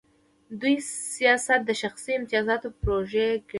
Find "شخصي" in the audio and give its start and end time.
1.81-2.11